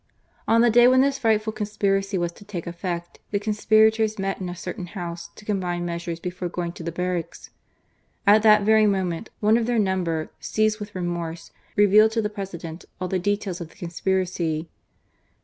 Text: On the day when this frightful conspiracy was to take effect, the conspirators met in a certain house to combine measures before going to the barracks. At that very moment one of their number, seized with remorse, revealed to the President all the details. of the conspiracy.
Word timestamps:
On 0.47 0.61
the 0.61 0.71
day 0.71 0.87
when 0.87 1.01
this 1.01 1.19
frightful 1.19 1.53
conspiracy 1.53 2.17
was 2.17 2.31
to 2.31 2.43
take 2.43 2.65
effect, 2.65 3.19
the 3.29 3.37
conspirators 3.37 4.17
met 4.17 4.41
in 4.41 4.49
a 4.49 4.55
certain 4.55 4.87
house 4.87 5.29
to 5.35 5.45
combine 5.45 5.85
measures 5.85 6.19
before 6.19 6.49
going 6.49 6.71
to 6.71 6.81
the 6.81 6.91
barracks. 6.91 7.51
At 8.25 8.41
that 8.41 8.63
very 8.63 8.87
moment 8.87 9.29
one 9.41 9.57
of 9.57 9.67
their 9.67 9.77
number, 9.77 10.31
seized 10.39 10.79
with 10.79 10.95
remorse, 10.95 11.51
revealed 11.75 12.13
to 12.13 12.21
the 12.23 12.31
President 12.31 12.83
all 12.99 13.09
the 13.09 13.19
details. 13.19 13.61
of 13.61 13.69
the 13.69 13.75
conspiracy. 13.75 14.71